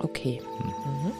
[0.00, 0.40] Okay.
[0.58, 1.12] Mhm.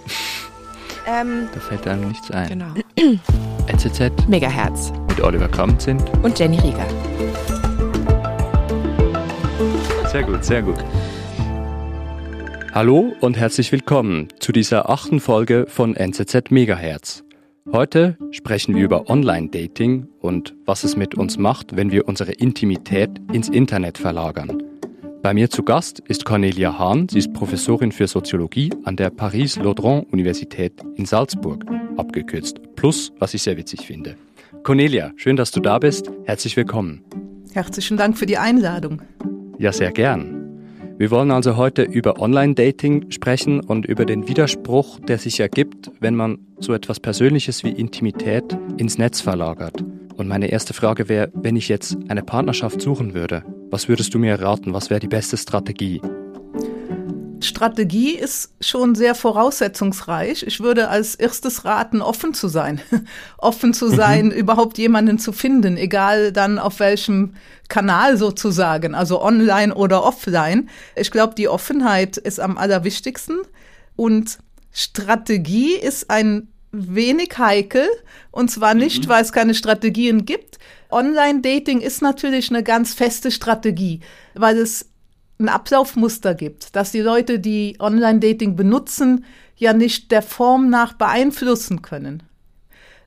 [1.07, 2.49] Ähm, da fällt einem nichts ein.
[2.49, 2.75] Genau.
[3.67, 6.87] NZZ Megahertz mit Oliver Kramt sind und Jenny Rieger.
[10.11, 10.79] Sehr gut, sehr gut.
[12.73, 17.25] Hallo und herzlich willkommen zu dieser achten Folge von NZZ Megahertz.
[17.73, 23.11] Heute sprechen wir über Online-Dating und was es mit uns macht, wenn wir unsere Intimität
[23.33, 24.70] ins Internet verlagern.
[25.23, 27.07] Bei mir zu Gast ist Cornelia Hahn.
[27.11, 31.63] Sie ist Professorin für Soziologie an der Paris-Laudron-Universität in Salzburg,
[31.99, 32.59] abgekürzt.
[32.75, 34.17] Plus, was ich sehr witzig finde.
[34.63, 36.11] Cornelia, schön, dass du da bist.
[36.25, 37.05] Herzlich willkommen.
[37.53, 39.03] Herzlichen Dank für die Einladung.
[39.59, 40.41] Ja, sehr gern.
[40.97, 46.15] Wir wollen also heute über Online-Dating sprechen und über den Widerspruch, der sich ergibt, wenn
[46.15, 49.85] man so etwas Persönliches wie Intimität ins Netz verlagert.
[50.17, 54.19] Und meine erste Frage wäre, wenn ich jetzt eine Partnerschaft suchen würde, was würdest du
[54.19, 54.73] mir raten?
[54.75, 56.01] Was wäre die beste Strategie?
[57.43, 60.43] Strategie ist schon sehr voraussetzungsreich.
[60.43, 62.81] Ich würde als erstes raten, offen zu sein.
[63.39, 64.33] offen zu sein, mhm.
[64.33, 67.35] überhaupt jemanden zu finden, egal dann auf welchem
[67.69, 70.69] Kanal sozusagen, also online oder offline.
[70.97, 73.39] Ich glaube, die Offenheit ist am allerwichtigsten
[73.97, 74.39] und
[74.73, 77.87] Strategie ist ein wenig heikel.
[78.31, 79.09] Und zwar nicht, mhm.
[79.09, 80.59] weil es keine Strategien gibt.
[80.93, 84.01] Online-Dating ist natürlich eine ganz feste Strategie,
[84.35, 84.87] weil es
[85.39, 89.25] ein Ablaufmuster gibt, dass die Leute, die Online-Dating benutzen,
[89.57, 92.23] ja nicht der Form nach beeinflussen können.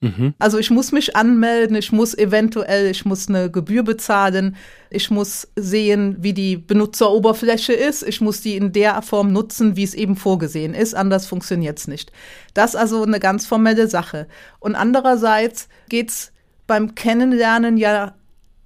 [0.04, 0.34] Mhm.
[0.38, 4.58] Also ich muss mich anmelden, ich muss eventuell, ich muss eine Gebühr bezahlen,
[4.90, 9.84] ich muss sehen, wie die Benutzeroberfläche ist, ich muss die in der Form nutzen, wie
[9.84, 12.12] es eben vorgesehen ist, anders funktioniert es nicht.
[12.54, 14.28] Das ist also eine ganz formelle Sache.
[14.60, 16.33] Und andererseits geht es
[16.68, 18.14] beim Kennenlernen ja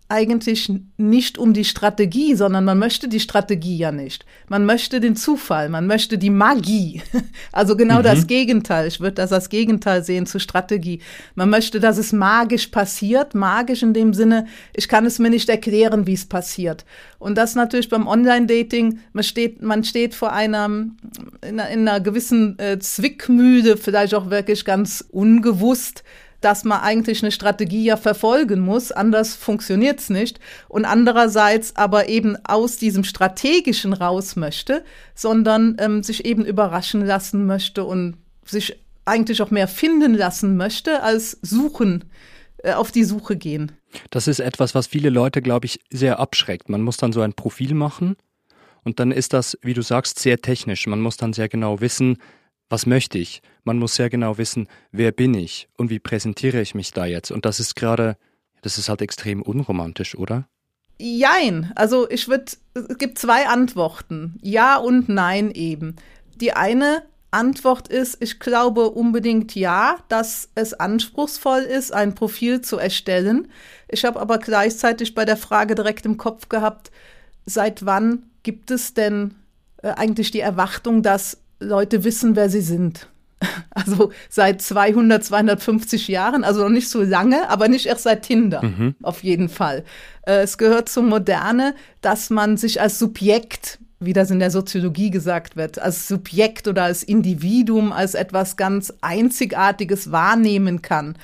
[0.10, 4.26] eigentlich nicht um die Strategie, sondern man möchte die Strategie ja nicht.
[4.48, 7.02] Man möchte den Zufall, man möchte die Magie.
[7.52, 8.04] Also genau mhm.
[8.04, 8.88] das Gegenteil.
[8.88, 11.02] Ich würde das als Gegenteil sehen zur Strategie.
[11.34, 13.34] Man möchte, dass es magisch passiert.
[13.34, 16.86] Magisch in dem Sinne, ich kann es mir nicht erklären, wie es passiert.
[17.20, 20.92] Und das natürlich beim Online-Dating, man steht, man steht vor einer, in
[21.42, 26.04] einer, in einer gewissen äh, Zwickmühle, vielleicht auch wirklich ganz ungewusst
[26.48, 30.40] dass man eigentlich eine Strategie ja verfolgen muss, anders funktioniert es nicht.
[30.70, 37.46] Und andererseits aber eben aus diesem Strategischen raus möchte, sondern ähm, sich eben überraschen lassen
[37.46, 38.16] möchte und
[38.46, 42.06] sich eigentlich auch mehr finden lassen möchte, als suchen,
[42.60, 43.74] äh, auf die Suche gehen.
[44.10, 46.70] Das ist etwas, was viele Leute, glaube ich, sehr abschreckt.
[46.70, 48.16] Man muss dann so ein Profil machen
[48.86, 50.88] und dann ist das, wie du sagst, sehr technisch.
[50.88, 52.20] Man muss dann sehr genau wissen,
[52.70, 53.42] was möchte ich?
[53.64, 57.32] Man muss sehr genau wissen, wer bin ich und wie präsentiere ich mich da jetzt.
[57.32, 58.18] Und das ist gerade,
[58.62, 60.48] das ist halt extrem unromantisch, oder?
[61.00, 61.72] Jein.
[61.76, 64.38] Also ich würde, es gibt zwei Antworten.
[64.42, 65.96] Ja und nein eben.
[66.36, 72.78] Die eine Antwort ist, ich glaube unbedingt ja, dass es anspruchsvoll ist, ein Profil zu
[72.78, 73.50] erstellen.
[73.90, 76.92] Ich habe aber gleichzeitig bei der Frage direkt im Kopf gehabt,
[77.46, 79.36] seit wann gibt es denn
[79.84, 83.08] äh, eigentlich die Erwartung, dass Leute wissen, wer sie sind.
[83.70, 88.64] Also seit 200, 250 Jahren, also noch nicht so lange, aber nicht erst seit Tinder,
[88.64, 88.96] mhm.
[89.04, 89.84] auf jeden Fall.
[90.24, 95.12] Äh, es gehört zur Moderne, dass man sich als Subjekt, wie das in der Soziologie
[95.12, 101.16] gesagt wird, als Subjekt oder als Individuum, als etwas ganz Einzigartiges wahrnehmen kann.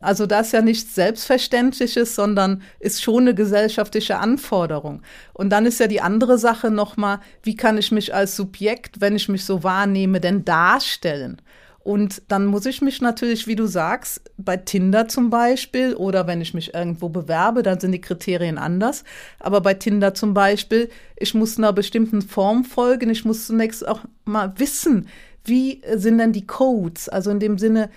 [0.00, 5.02] Also das ist ja nichts Selbstverständliches, sondern ist schon eine gesellschaftliche Anforderung.
[5.34, 9.14] Und dann ist ja die andere Sache nochmal, wie kann ich mich als Subjekt, wenn
[9.14, 11.42] ich mich so wahrnehme, denn darstellen?
[11.82, 16.42] Und dann muss ich mich natürlich, wie du sagst, bei Tinder zum Beispiel oder wenn
[16.42, 19.02] ich mich irgendwo bewerbe, dann sind die Kriterien anders.
[19.38, 23.08] Aber bei Tinder zum Beispiel, ich muss einer bestimmten Form folgen.
[23.08, 25.08] Ich muss zunächst auch mal wissen,
[25.44, 27.08] wie sind denn die Codes?
[27.08, 27.88] Also in dem Sinne,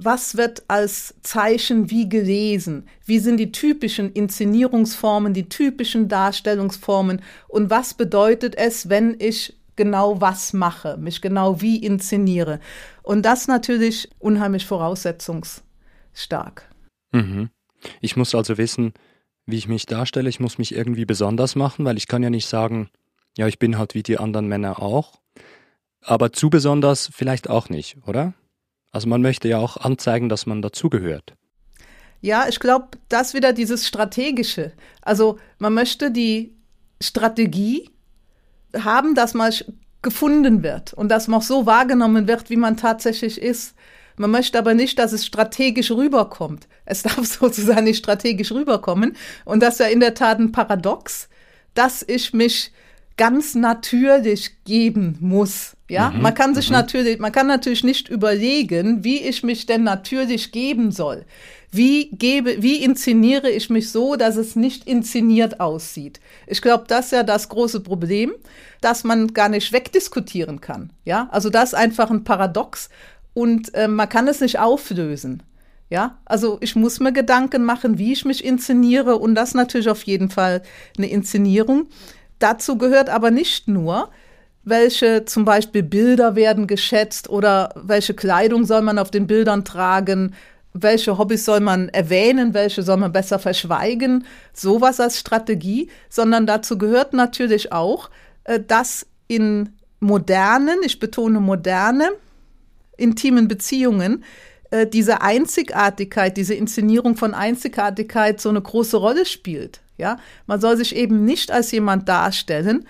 [0.00, 2.86] was wird als Zeichen wie gelesen?
[3.04, 7.20] Wie sind die typischen Inszenierungsformen, die typischen Darstellungsformen?
[7.48, 12.60] Und was bedeutet es, wenn ich genau was mache, mich genau wie inszeniere?
[13.02, 16.68] Und das natürlich unheimlich voraussetzungsstark.
[17.12, 17.50] Mhm.
[18.00, 18.92] Ich muss also wissen,
[19.46, 20.28] wie ich mich darstelle.
[20.28, 22.88] Ich muss mich irgendwie besonders machen, weil ich kann ja nicht sagen,
[23.36, 25.20] ja, ich bin halt wie die anderen Männer auch.
[26.02, 28.34] Aber zu besonders vielleicht auch nicht, oder?
[28.90, 31.34] Also man möchte ja auch anzeigen, dass man dazugehört.
[32.20, 34.72] Ja, ich glaube, das wieder dieses Strategische.
[35.02, 36.56] Also man möchte die
[37.00, 37.90] Strategie
[38.76, 39.52] haben, dass man
[40.02, 43.74] gefunden wird und dass man auch so wahrgenommen wird, wie man tatsächlich ist.
[44.16, 46.66] Man möchte aber nicht, dass es strategisch rüberkommt.
[46.84, 49.16] Es darf sozusagen nicht strategisch rüberkommen.
[49.44, 51.28] Und das ist ja in der Tat ein Paradox,
[51.74, 52.72] dass ich mich
[53.18, 55.76] ganz natürlich geben muss.
[55.90, 56.76] Ja, mhm, man kann sich mhm.
[56.76, 61.26] natürlich, man kann natürlich nicht überlegen, wie ich mich denn natürlich geben soll.
[61.70, 66.20] Wie gebe, wie inszeniere ich mich so, dass es nicht inszeniert aussieht?
[66.46, 68.32] Ich glaube, das ist ja das große Problem,
[68.80, 70.92] dass man gar nicht wegdiskutieren kann.
[71.04, 72.88] Ja, also das ist einfach ein Paradox
[73.34, 75.42] und äh, man kann es nicht auflösen.
[75.90, 80.02] Ja, also ich muss mir Gedanken machen, wie ich mich inszeniere und das natürlich auf
[80.02, 80.62] jeden Fall
[80.96, 81.88] eine Inszenierung.
[82.38, 84.10] Dazu gehört aber nicht nur,
[84.64, 90.34] welche zum Beispiel Bilder werden geschätzt oder welche Kleidung soll man auf den Bildern tragen,
[90.74, 96.78] welche Hobbys soll man erwähnen, welche soll man besser verschweigen, sowas als Strategie, sondern dazu
[96.78, 98.10] gehört natürlich auch,
[98.44, 99.70] äh, dass in
[100.00, 102.10] modernen, ich betone moderne,
[102.96, 104.24] intimen Beziehungen
[104.70, 109.80] äh, diese Einzigartigkeit, diese Inszenierung von Einzigartigkeit so eine große Rolle spielt.
[109.98, 110.16] Ja,
[110.46, 112.86] man soll sich eben nicht als jemand darstellen,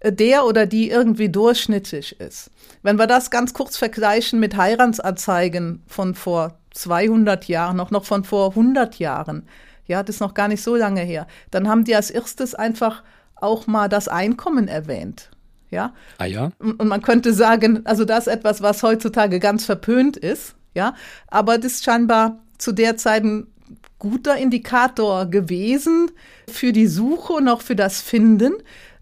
[0.00, 2.50] äh, der oder die irgendwie durchschnittlich ist.
[2.82, 8.24] Wenn wir das ganz kurz vergleichen mit Heiratsanzeigen von vor 200 Jahren, noch, noch von
[8.24, 9.48] vor 100 Jahren,
[9.86, 13.02] ja, das ist noch gar nicht so lange her, dann haben die als erstes einfach
[13.34, 15.30] auch mal das Einkommen erwähnt.
[15.70, 15.92] Ja.
[16.18, 16.50] Ah ja.
[16.60, 20.54] Und man könnte sagen, also das ist etwas, was heutzutage ganz verpönt ist.
[20.72, 20.94] Ja.
[21.26, 23.48] Aber das ist scheinbar zu der Zeit ein
[24.04, 26.10] guter Indikator gewesen
[26.46, 28.52] für die Suche und auch für das Finden.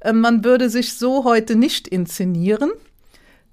[0.00, 2.70] Ähm, man würde sich so heute nicht inszenieren.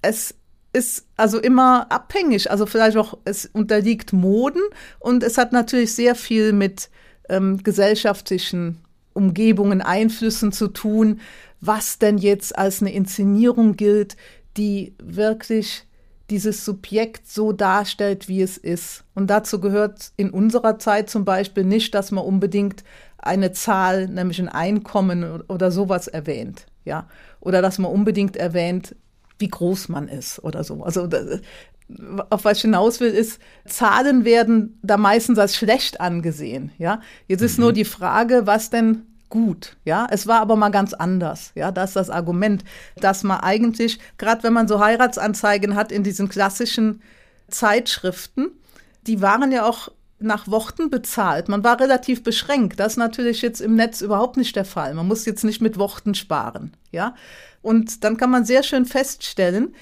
[0.04, 0.36] Es
[0.74, 4.62] ist also immer abhängig, also vielleicht auch, es unterliegt Moden
[5.00, 6.92] und es hat natürlich sehr viel mit
[7.28, 8.78] ähm, gesellschaftlichen
[9.14, 11.20] Umgebungen, Einflüssen zu tun,
[11.60, 14.16] was denn jetzt als eine Inszenierung gilt,
[14.58, 15.88] die wirklich
[16.30, 19.04] dieses Subjekt so darstellt, wie es ist.
[19.16, 22.84] Und dazu gehört in unserer Zeit zum Beispiel nicht, dass man unbedingt
[23.18, 27.08] eine Zahl, nämlich ein Einkommen oder sowas erwähnt, ja,
[27.42, 28.96] oder dass man unbedingt erwähnt,
[29.38, 30.84] wie groß man ist oder so.
[30.84, 31.10] Also
[32.30, 37.02] auf was ich hinaus will, ist, Zahlen werden da meistens als schlecht angesehen, ja.
[37.28, 37.66] Jetzt ist mhm.
[37.66, 40.08] nur die Frage, was denn gut, ja.
[40.10, 41.72] Es war aber mal ganz anders, ja.
[41.72, 42.64] Das ist das Argument,
[42.98, 47.02] dass man eigentlich, gerade wenn man so Heiratsanzeigen hat in diesen klassischen
[47.48, 48.52] Zeitschriften,
[49.08, 49.90] die waren ja auch
[50.20, 51.48] nach Worten bezahlt.
[51.48, 52.80] Man war relativ beschränkt.
[52.80, 54.94] Das ist natürlich jetzt im Netz überhaupt nicht der Fall.
[54.94, 57.16] Man muss jetzt nicht mit Worten sparen, ja.
[57.62, 59.74] Und dann kann man sehr schön feststellen,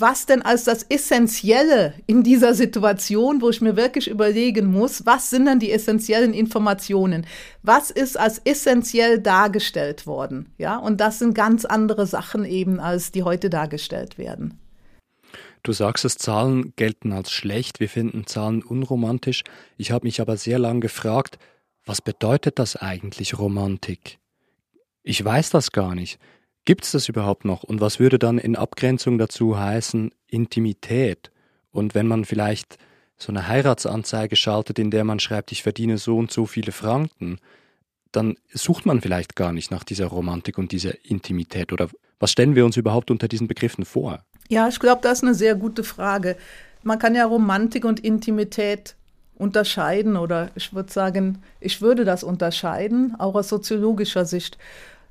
[0.00, 5.30] was denn als das Essentielle in dieser Situation, wo ich mir wirklich überlegen muss, was
[5.30, 7.26] sind denn die essentiellen Informationen?
[7.62, 10.52] Was ist als essentiell dargestellt worden?
[10.56, 14.58] Ja, und das sind ganz andere Sachen eben, als die heute dargestellt werden.
[15.62, 19.44] Du sagst, dass Zahlen gelten als schlecht, wir finden Zahlen unromantisch.
[19.76, 21.38] Ich habe mich aber sehr lange gefragt,
[21.84, 24.18] was bedeutet das eigentlich Romantik?
[25.02, 26.18] Ich weiß das gar nicht.
[26.64, 27.64] Gibt es das überhaupt noch?
[27.64, 31.30] Und was würde dann in Abgrenzung dazu heißen Intimität?
[31.72, 32.78] Und wenn man vielleicht
[33.16, 37.38] so eine Heiratsanzeige schaltet, in der man schreibt, ich verdiene so und so viele Franken,
[38.12, 41.72] dann sucht man vielleicht gar nicht nach dieser Romantik und dieser Intimität.
[41.72, 41.88] Oder
[42.20, 44.24] was stellen wir uns überhaupt unter diesen Begriffen vor?
[44.48, 46.36] Ja, ich glaube, das ist eine sehr gute Frage.
[46.82, 48.96] Man kann ja Romantik und Intimität
[49.34, 54.58] unterscheiden oder ich würde sagen, ich würde das unterscheiden, auch aus soziologischer Sicht.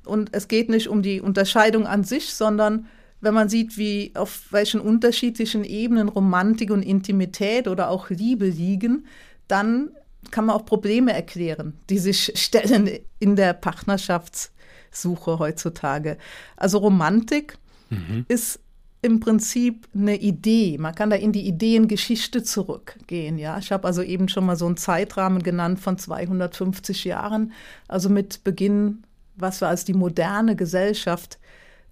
[0.04, 2.86] Und es geht nicht um die Unterscheidung an sich, sondern
[3.20, 9.06] wenn man sieht, wie auf welchen unterschiedlichen Ebenen Romantik und Intimität oder auch Liebe liegen,
[9.46, 9.90] dann
[10.30, 12.90] kann man auch Probleme erklären, die sich stellen
[13.20, 16.18] in der Partnerschaftssuche heutzutage.
[16.56, 17.58] Also Romantik
[17.90, 18.24] mhm.
[18.28, 18.58] ist
[19.02, 20.78] im Prinzip eine Idee.
[20.78, 23.36] Man kann da in die Ideengeschichte zurückgehen.
[23.36, 27.52] Ja, ich habe also eben schon mal so einen Zeitrahmen genannt von 250 Jahren,
[27.88, 29.02] also mit Beginn
[29.36, 31.38] was wir als die moderne Gesellschaft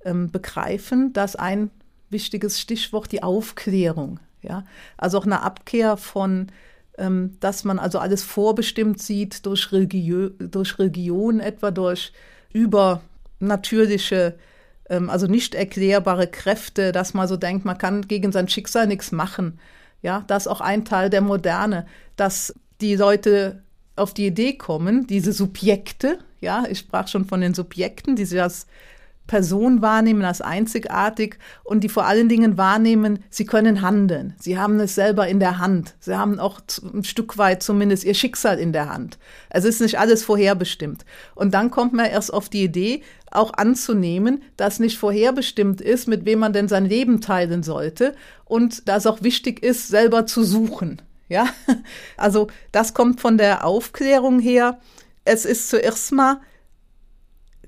[0.04, 1.70] ähm, begreifen, dass ein
[2.10, 4.20] wichtiges Stichwort die Aufklärung.
[4.42, 4.64] Ja?
[4.96, 6.48] Also auch eine Abkehr von,
[6.98, 12.12] ähm, dass man also alles vorbestimmt sieht durch, Religio durch Religion, etwa durch
[12.52, 14.36] übernatürliche,
[14.88, 19.12] ähm, also nicht erklärbare Kräfte, dass man so denkt, man kann gegen sein Schicksal nichts
[19.12, 19.58] machen.
[20.02, 23.62] Ja, das ist auch ein Teil der Moderne, dass die Leute
[24.00, 28.40] auf die Idee kommen, diese Subjekte, ja, ich sprach schon von den Subjekten, die sich
[28.40, 28.66] als
[29.30, 34.34] Person wahrnehmen, als einzigartig und die vor allen Dingen wahrnehmen, sie können handeln.
[34.40, 35.94] Sie haben es selber in der Hand.
[36.00, 39.20] Sie haben auch ein Stück weit zumindest ihr Schicksal in der Hand.
[39.48, 41.04] Es ist nicht alles vorherbestimmt.
[41.36, 46.24] Und dann kommt man erst auf die Idee, auch anzunehmen, dass nicht vorherbestimmt ist, mit
[46.24, 51.02] wem man denn sein Leben teilen sollte und dass auch wichtig ist, selber zu suchen.
[51.30, 51.46] Ja,
[52.18, 54.78] also das kommt von der Aufklärung her.
[55.24, 56.40] Es ist zuerst mal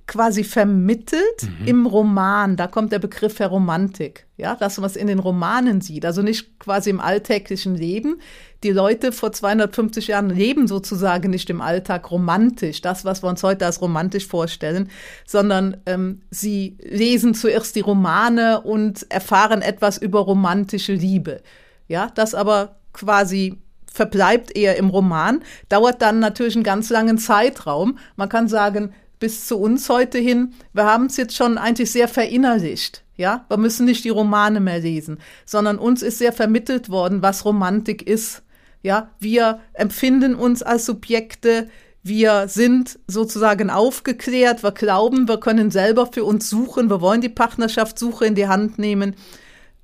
[0.09, 1.67] quasi vermittelt mhm.
[1.67, 2.57] im Roman.
[2.57, 4.27] Da kommt der Begriff der Romantik.
[4.37, 6.05] Ja, das, was in den Romanen sieht.
[6.05, 8.21] Also nicht quasi im alltäglichen Leben.
[8.65, 13.45] Die Leute vor 250 Jahren leben sozusagen nicht im Alltag romantisch, das, was wir uns
[13.45, 14.91] heute als romantisch vorstellen,
[15.25, 21.43] sondern ähm, sie lesen zuerst die Romane und erfahren etwas über romantische Liebe.
[21.87, 23.59] Ja, das aber quasi
[23.93, 27.99] verbleibt eher im Roman, dauert dann natürlich einen ganz langen Zeitraum.
[28.17, 32.09] Man kann sagen, bis zu uns heute hin, wir haben es jetzt schon eigentlich sehr
[32.09, 33.05] verinnerlicht.
[33.17, 37.45] Ja, wir müssen nicht die Romane mehr lesen, sondern uns ist sehr vermittelt worden, was
[37.45, 38.43] Romantik ist.
[38.83, 41.69] Ja, wir empfinden uns als Subjekte,
[42.03, 47.29] wir sind sozusagen aufgeklärt, wir glauben, wir können selber für uns suchen, wir wollen die
[47.29, 49.15] Partnerschaftssuche in die Hand nehmen.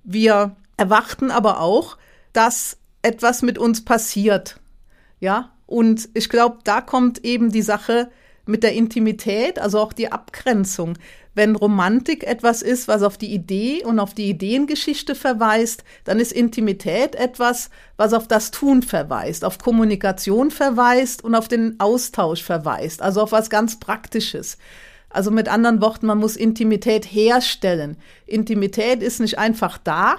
[0.03, 1.97] Wir erwarten aber auch,
[2.33, 4.61] dass etwas mit uns passiert.
[5.21, 8.11] Ja, und ich glaube, da kommt eben die Sache
[8.47, 10.97] mit der Intimität, also auch die Abgrenzung.
[11.35, 16.33] Wenn Romantik etwas ist, was auf die Idee und auf die Ideengeschichte verweist, dann ist
[16.33, 23.03] Intimität etwas, was auf das Tun verweist, auf Kommunikation verweist und auf den Austausch verweist,
[23.03, 24.57] also auf was ganz Praktisches.
[25.11, 27.97] Also mit anderen Worten, man muss Intimität herstellen.
[28.27, 30.17] Intimität ist nicht einfach da,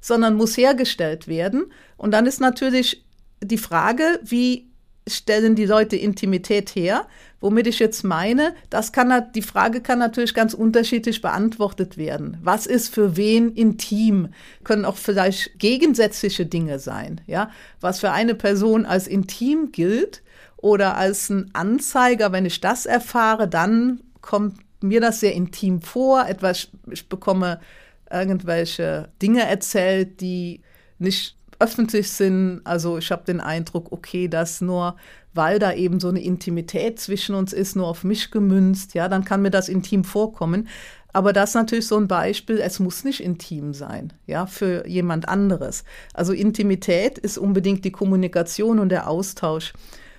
[0.00, 1.66] sondern muss hergestellt werden.
[1.96, 3.04] Und dann ist natürlich
[3.42, 4.70] die Frage, wie
[5.08, 7.06] stellen die Leute Intimität her?
[7.40, 12.36] Womit ich jetzt meine, das kann, die Frage kann natürlich ganz unterschiedlich beantwortet werden.
[12.42, 14.28] Was ist für wen intim?
[14.62, 17.50] Können auch vielleicht gegensätzliche Dinge sein, ja?
[17.80, 20.22] Was für eine Person als intim gilt
[20.58, 26.26] oder als ein Anzeiger, wenn ich das erfahre, dann kommt mir das sehr intim vor.
[26.26, 27.60] Etwas, ich bekomme
[28.10, 30.62] irgendwelche Dinge erzählt, die
[30.98, 32.62] nicht öffentlich sind.
[32.64, 34.96] Also ich habe den Eindruck, okay, dass nur
[35.32, 39.24] weil da eben so eine Intimität zwischen uns ist, nur auf mich gemünzt, ja, dann
[39.24, 40.68] kann mir das intim vorkommen.
[41.12, 45.28] Aber das ist natürlich so ein Beispiel, es muss nicht intim sein, ja, für jemand
[45.28, 45.84] anderes.
[46.14, 49.72] Also Intimität ist unbedingt die Kommunikation und der Austausch.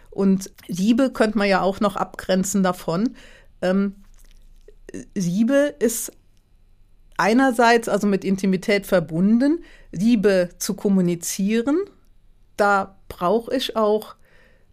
[0.10, 3.16] Und Liebe könnte man ja auch noch abgrenzen davon.
[3.62, 3.96] Ähm,
[5.16, 6.12] Liebe ist
[7.22, 11.78] einerseits also mit Intimität verbunden, Liebe zu kommunizieren.
[12.58, 14.16] Da brauche ich auch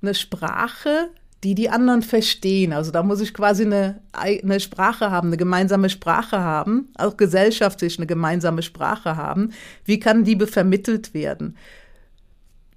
[0.01, 1.11] eine Sprache,
[1.45, 2.73] die die anderen verstehen.
[2.73, 7.99] Also da muss ich quasi eine, eine Sprache haben, eine gemeinsame Sprache haben, auch gesellschaftlich
[7.99, 9.51] eine gemeinsame Sprache haben.
[9.85, 11.57] Wie kann Liebe vermittelt werden?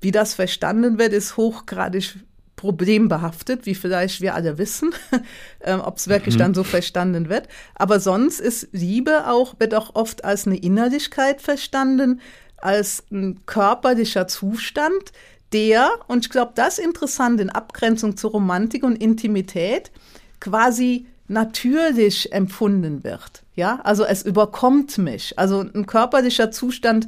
[0.01, 2.17] Wie das verstanden wird, ist hochgradig
[2.61, 4.91] problembehaftet, wie vielleicht wir alle wissen,
[5.59, 6.39] äh, ob es wirklich mhm.
[6.39, 7.47] dann so verstanden wird.
[7.73, 12.21] Aber sonst ist Liebe auch, wird auch oft als eine Innerlichkeit verstanden,
[12.57, 15.11] als ein körperlicher Zustand,
[15.53, 19.91] der, und ich glaube, das ist interessant in Abgrenzung zu Romantik und Intimität,
[20.39, 23.41] quasi natürlich empfunden wird.
[23.55, 25.37] Ja, also es überkommt mich.
[25.39, 27.07] Also ein körperlicher Zustand,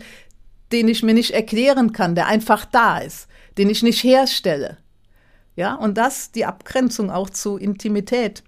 [0.71, 3.27] den ich mir nicht erklären kann, der einfach da ist,
[3.59, 4.77] den ich nicht herstelle.
[5.55, 8.43] Ja, und das die Abgrenzung auch zu Intimität.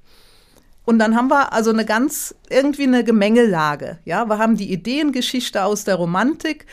[0.85, 4.00] Und dann haben wir also eine ganz, irgendwie eine Gemengelage.
[4.05, 6.65] Ja, wir haben die Ideengeschichte aus der Romantik.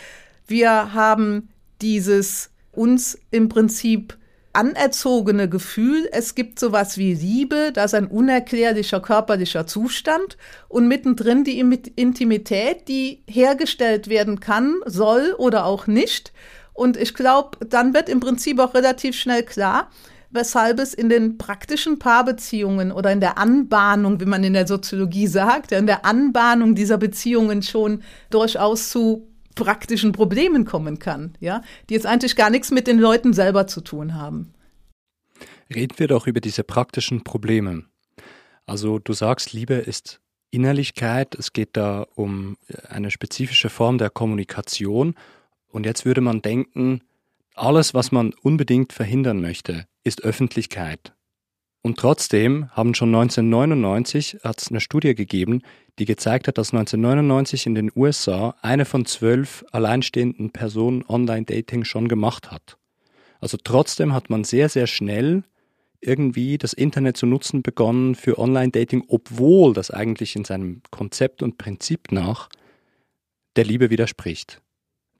[0.46, 1.48] Wir haben
[1.80, 4.18] dieses uns im Prinzip
[4.52, 10.36] anerzogene Gefühl, es gibt sowas wie Liebe, das ist ein unerklärlicher körperlicher Zustand
[10.68, 16.32] und mittendrin die Intimität, die hergestellt werden kann, soll oder auch nicht.
[16.74, 19.90] Und ich glaube, dann wird im Prinzip auch relativ schnell klar,
[20.32, 25.26] weshalb es in den praktischen Paarbeziehungen oder in der Anbahnung, wie man in der Soziologie
[25.26, 31.94] sagt, in der Anbahnung dieser Beziehungen schon durchaus zu praktischen Problemen kommen kann, ja, die
[31.94, 34.54] jetzt eigentlich gar nichts mit den Leuten selber zu tun haben.
[35.72, 37.84] Reden wir doch über diese praktischen Probleme.
[38.66, 40.20] Also du sagst, Liebe ist
[40.50, 42.56] Innerlichkeit, es geht da um
[42.88, 45.14] eine spezifische Form der Kommunikation
[45.68, 47.02] und jetzt würde man denken,
[47.54, 51.14] alles, was man unbedingt verhindern möchte, ist Öffentlichkeit.
[51.82, 55.62] Und trotzdem haben schon 1999 hat es eine Studie gegeben,
[55.98, 62.06] die gezeigt hat, dass 1999 in den USA eine von zwölf alleinstehenden Personen Online-Dating schon
[62.06, 62.78] gemacht hat.
[63.40, 65.42] Also trotzdem hat man sehr, sehr schnell
[66.00, 71.58] irgendwie das Internet zu nutzen begonnen für Online-Dating, obwohl das eigentlich in seinem Konzept und
[71.58, 72.48] Prinzip nach
[73.56, 74.62] der Liebe widerspricht.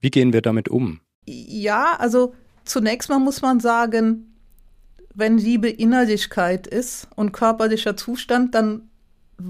[0.01, 1.01] Wie gehen wir damit um?
[1.25, 2.35] Ja, also
[2.65, 4.32] zunächst mal muss man sagen,
[5.15, 8.89] wenn Liebe Innerlichkeit ist und körperlicher Zustand, dann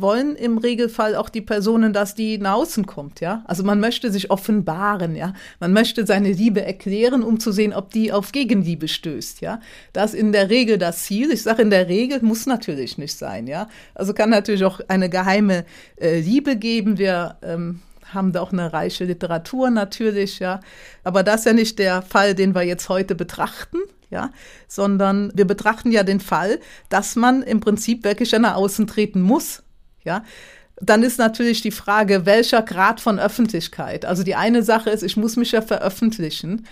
[0.00, 3.44] wollen im Regelfall auch die Personen, dass die nach außen kommt, ja.
[3.46, 5.34] Also man möchte sich offenbaren, ja.
[5.60, 9.60] Man möchte seine Liebe erklären, um zu sehen, ob die auf Gegenliebe stößt, ja.
[9.92, 11.30] Das ist in der Regel das Ziel.
[11.30, 13.68] Ich sage in der Regel muss natürlich nicht sein, ja.
[13.94, 15.64] Also kann natürlich auch eine geheime
[16.00, 16.98] äh, Liebe geben.
[16.98, 17.80] Wir ähm,
[18.14, 20.60] haben da auch eine reiche Literatur natürlich, ja.
[21.04, 23.78] Aber das ist ja nicht der Fall, den wir jetzt heute betrachten,
[24.12, 24.30] ja,
[24.68, 29.62] sondern wir betrachten ja den Fall, dass man im Prinzip wirklich nach außen treten muss,
[30.04, 30.22] ja.
[30.84, 34.04] Dann ist natürlich die Frage, welcher Grad von Öffentlichkeit.
[34.04, 36.66] Also die eine Sache ist, ich muss mich ja veröffentlichen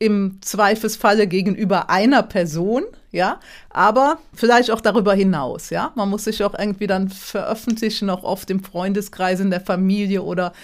[0.00, 3.38] im Zweifelsfalle gegenüber einer Person, ja,
[3.68, 5.92] aber vielleicht auch darüber hinaus, ja.
[5.94, 10.54] Man muss sich auch irgendwie dann veröffentlichen, auch oft im Freundeskreis, in der Familie oder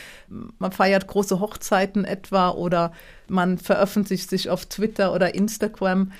[0.58, 2.92] man feiert große Hochzeiten etwa oder
[3.28, 6.12] man veröffentlicht sich auf Twitter oder Instagram.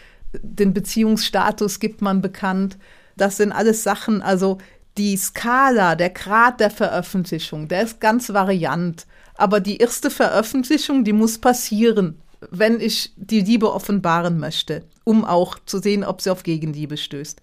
[0.42, 2.76] Den Beziehungsstatus gibt man bekannt.
[3.16, 4.58] Das sind alles Sachen, also
[4.98, 9.06] die Skala, der Grad der Veröffentlichung, der ist ganz variant.
[9.38, 12.20] Aber die erste Veröffentlichung, die muss passieren
[12.50, 17.40] wenn ich die Liebe offenbaren möchte, um auch zu sehen, ob sie auf Gegenliebe stößt.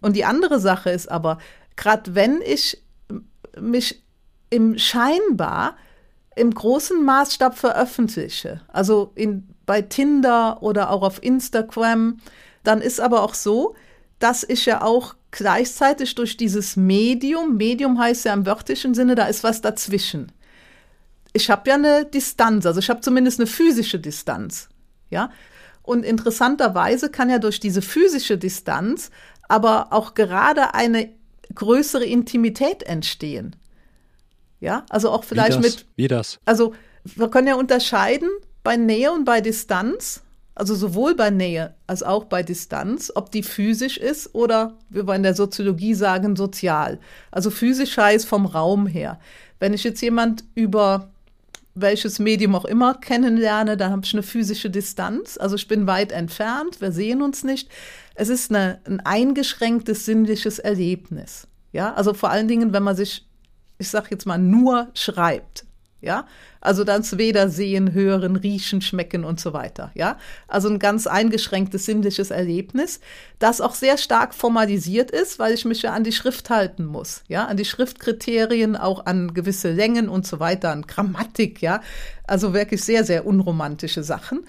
[0.00, 1.38] Und die andere Sache ist aber,
[1.76, 2.82] gerade wenn ich
[3.60, 4.02] mich
[4.50, 5.76] im scheinbar
[6.36, 12.18] im großen Maßstab veröffentliche, also in, bei Tinder oder auch auf Instagram,
[12.64, 13.74] dann ist aber auch so,
[14.18, 19.26] dass ich ja auch gleichzeitig durch dieses Medium, Medium heißt ja im wörtlichen Sinne, da
[19.26, 20.32] ist was dazwischen
[21.34, 24.70] ich habe ja eine Distanz, also ich habe zumindest eine physische Distanz,
[25.10, 25.30] ja.
[25.82, 29.10] Und interessanterweise kann ja durch diese physische Distanz
[29.48, 31.10] aber auch gerade eine
[31.54, 33.54] größere Intimität entstehen.
[34.60, 35.76] Ja, also auch vielleicht Wie das?
[35.76, 35.86] mit.
[35.96, 36.38] Wie das?
[36.46, 36.72] Also
[37.04, 38.30] wir können ja unterscheiden
[38.62, 40.22] bei Nähe und bei Distanz,
[40.54, 45.14] also sowohl bei Nähe als auch bei Distanz, ob die physisch ist oder, wie wir
[45.14, 46.98] in der Soziologie sagen, sozial.
[47.30, 49.20] Also physisch heißt vom Raum her.
[49.58, 51.10] Wenn ich jetzt jemand über
[51.74, 55.36] welches Medium auch immer kennenlerne, dann habe ich eine physische Distanz.
[55.36, 57.68] Also ich bin weit entfernt, wir sehen uns nicht.
[58.14, 61.48] Es ist eine, ein eingeschränktes sinnliches Erlebnis.
[61.72, 63.26] Ja, also vor allen Dingen, wenn man sich,
[63.78, 65.64] ich sage jetzt mal, nur schreibt.
[66.04, 66.26] Ja,
[66.60, 69.90] also dann weder sehen, hören, riechen, schmecken und so weiter.
[69.94, 73.00] Ja, also ein ganz eingeschränktes sinnliches Erlebnis,
[73.38, 77.22] das auch sehr stark formalisiert ist, weil ich mich ja an die Schrift halten muss.
[77.28, 81.62] Ja, an die Schriftkriterien, auch an gewisse Längen und so weiter, an Grammatik.
[81.62, 81.80] Ja,
[82.26, 84.46] also wirklich sehr, sehr unromantische Sachen.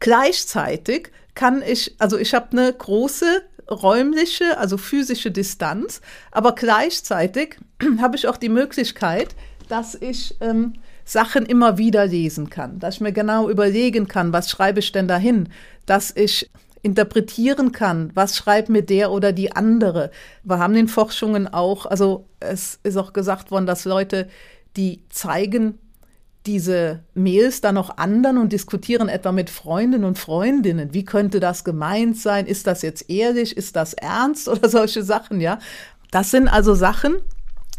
[0.00, 7.56] Gleichzeitig kann ich, also ich habe eine große räumliche, also physische Distanz, aber gleichzeitig
[7.98, 9.34] habe ich auch die Möglichkeit,
[9.68, 10.74] dass ich ähm,
[11.04, 15.08] Sachen immer wieder lesen kann, dass ich mir genau überlegen kann, was schreibe ich denn
[15.08, 15.48] dahin,
[15.86, 16.50] dass ich
[16.82, 20.10] interpretieren kann, was schreibt mir der oder die andere.
[20.44, 24.28] Wir haben in Forschungen auch, also es ist auch gesagt worden, dass Leute,
[24.76, 25.78] die zeigen
[26.46, 31.64] diese Mails dann noch anderen und diskutieren etwa mit Freundinnen und Freundinnen, wie könnte das
[31.64, 35.58] gemeint sein, ist das jetzt ehrlich, ist das ernst oder solche Sachen, ja.
[36.12, 37.16] Das sind also Sachen,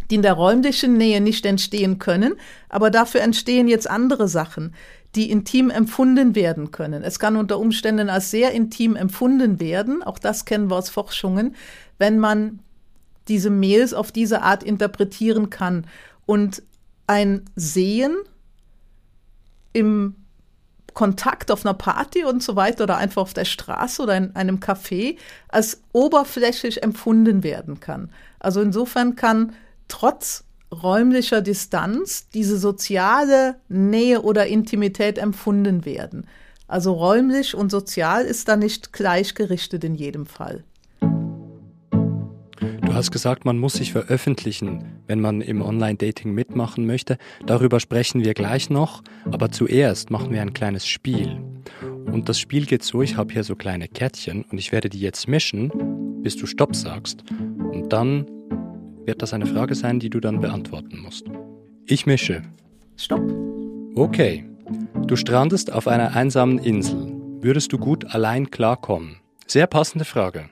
[0.09, 2.35] die in der räumlichen Nähe nicht entstehen können,
[2.69, 4.73] aber dafür entstehen jetzt andere Sachen,
[5.15, 7.03] die intim empfunden werden können.
[7.03, 11.55] Es kann unter Umständen als sehr intim empfunden werden, auch das kennen wir aus Forschungen,
[11.97, 12.59] wenn man
[13.27, 15.85] diese Mails auf diese Art interpretieren kann
[16.25, 16.63] und
[17.07, 18.15] ein Sehen
[19.73, 20.15] im
[20.93, 24.57] Kontakt auf einer Party und so weiter oder einfach auf der Straße oder in einem
[24.57, 25.17] Café
[25.47, 28.09] als oberflächlich empfunden werden kann.
[28.39, 29.53] Also insofern kann
[29.87, 36.27] trotz räumlicher Distanz diese soziale Nähe oder Intimität empfunden werden.
[36.67, 40.63] Also räumlich und sozial ist da nicht gleichgerichtet in jedem Fall.
[42.87, 47.17] Du hast gesagt, man muss sich veröffentlichen, wenn man im Online-Dating mitmachen möchte.
[47.45, 51.39] Darüber sprechen wir gleich noch, aber zuerst machen wir ein kleines Spiel.
[52.11, 54.99] Und das Spiel geht so, ich habe hier so kleine Kärtchen und ich werde die
[54.99, 55.71] jetzt mischen,
[56.23, 57.23] bis du Stopp sagst.
[57.29, 58.25] Und dann
[59.07, 61.25] wird das eine Frage sein, die du dann beantworten musst.
[61.85, 62.43] Ich mische.
[62.97, 63.23] Stopp.
[63.95, 64.45] Okay.
[65.07, 67.13] Du strandest auf einer einsamen Insel.
[67.41, 69.17] Würdest du gut allein klarkommen?
[69.47, 70.49] Sehr passende Frage.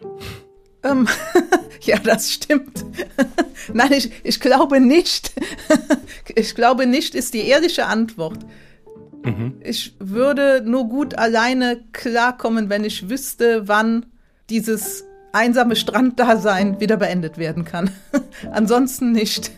[0.84, 1.08] Ähm,
[1.82, 2.86] ja, das stimmt.
[3.74, 5.34] Nein, ich, ich glaube nicht.
[6.36, 8.40] ich glaube nicht, ist die ehrliche Antwort.
[9.24, 9.56] Mhm.
[9.64, 14.06] Ich würde nur gut alleine klarkommen, wenn ich wüsste, wann
[14.50, 15.04] dieses
[15.36, 17.92] einsame Stranddasein wieder beendet werden kann.
[18.52, 19.52] Ansonsten nicht.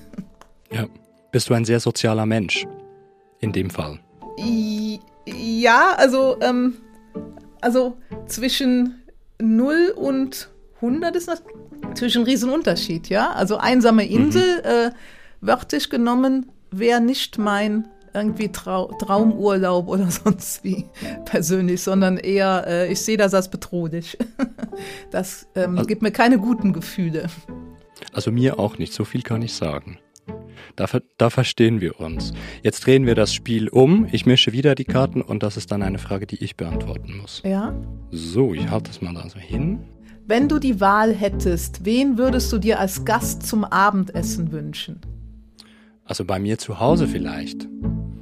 [0.72, 0.88] Ja,
[1.32, 2.66] bist du ein sehr sozialer Mensch
[3.40, 4.00] in dem Fall?
[5.26, 6.76] Ja, also, ähm,
[7.62, 9.04] also zwischen
[9.40, 11.32] 0 und 100 ist
[11.82, 13.32] natürlich ein Riesenunterschied, ja.
[13.32, 14.12] Also einsame mhm.
[14.12, 14.66] Insel, mhm.
[14.66, 14.92] äh,
[15.42, 20.86] wörtlich genommen, wäre nicht mein irgendwie Trau Traumurlaub oder sonst wie
[21.26, 24.18] persönlich, sondern eher, äh, ich sehe das als bedrohlich.
[25.12, 27.28] das ähm, also, gibt mir keine guten Gefühle.
[28.14, 30.00] Also mir auch nicht, so viel kann ich sagen.
[30.76, 30.86] Da,
[31.18, 32.34] da, verstehen wir uns.
[32.62, 34.08] Jetzt drehen wir das Spiel um.
[34.12, 37.42] Ich mische wieder die Karten und das ist dann eine Frage, die ich beantworten muss.
[37.44, 37.74] Ja.
[38.12, 39.80] So, ich halte das mal da so hin.
[40.28, 45.02] Wenn du die Wahl hättest, wen würdest du dir als Gast zum Abendessen wünschen?
[46.08, 47.68] Also bei mir zu Hause vielleicht.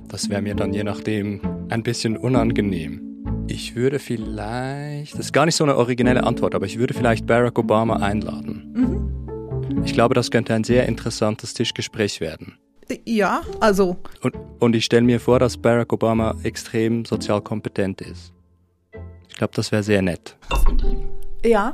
[0.07, 3.01] Das wäre mir dann je nachdem ein bisschen unangenehm.
[3.47, 7.27] Ich würde vielleicht, das ist gar nicht so eine originelle Antwort, aber ich würde vielleicht
[7.27, 8.71] Barack Obama einladen.
[8.73, 9.83] Mhm.
[9.85, 12.57] Ich glaube, das könnte ein sehr interessantes Tischgespräch werden.
[13.05, 13.97] Ja, also.
[14.21, 18.33] Und, und ich stelle mir vor, dass Barack Obama extrem sozial kompetent ist.
[19.29, 20.37] Ich glaube, das wäre sehr nett.
[21.43, 21.73] Ja,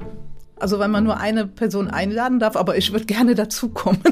[0.59, 4.01] also wenn man nur eine Person einladen darf, aber ich würde gerne dazukommen.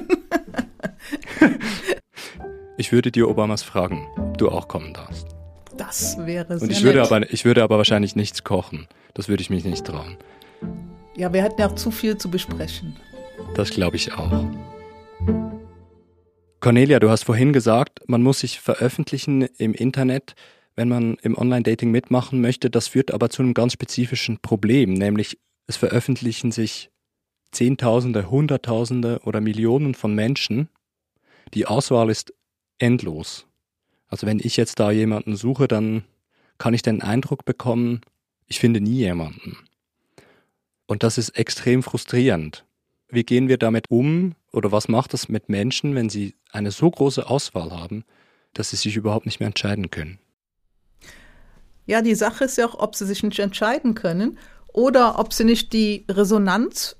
[2.79, 5.27] ich würde dir Obamas fragen, ob du auch kommen darfst.
[5.75, 8.87] Das wäre sehr Und ich würde, aber, ich würde aber wahrscheinlich nichts kochen.
[9.13, 10.15] Das würde ich mich nicht trauen.
[11.17, 12.95] Ja, wir hätten ja auch zu viel zu besprechen.
[13.53, 14.45] Das glaube ich auch.
[16.61, 20.35] Cornelia, du hast vorhin gesagt, man muss sich veröffentlichen im Internet,
[20.77, 22.69] wenn man im Online-Dating mitmachen möchte.
[22.69, 25.37] Das führt aber zu einem ganz spezifischen Problem, nämlich
[25.67, 26.91] es veröffentlichen sich
[27.51, 30.69] Zehntausende, Hunderttausende oder Millionen von Menschen.
[31.53, 32.33] Die Auswahl ist
[32.79, 33.45] endlos.
[34.07, 36.03] Also wenn ich jetzt da jemanden suche, dann
[36.57, 38.01] kann ich den Eindruck bekommen,
[38.47, 39.57] ich finde nie jemanden.
[40.87, 42.65] Und das ist extrem frustrierend.
[43.09, 46.89] Wie gehen wir damit um oder was macht das mit Menschen, wenn sie eine so
[46.89, 48.03] große Auswahl haben,
[48.53, 50.19] dass sie sich überhaupt nicht mehr entscheiden können?
[51.85, 54.37] Ja, die Sache ist ja auch, ob sie sich nicht entscheiden können
[54.73, 56.95] oder ob sie nicht die Resonanz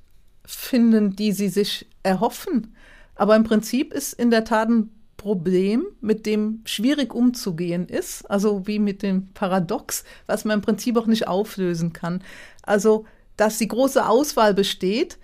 [0.45, 2.75] finden, die sie sich erhoffen.
[3.15, 8.65] Aber im Prinzip ist in der Tat ein Problem, mit dem schwierig umzugehen ist, also
[8.65, 12.23] wie mit dem Paradox, was man im Prinzip auch nicht auflösen kann.
[12.63, 13.05] Also,
[13.38, 15.19] dass die große Auswahl besteht,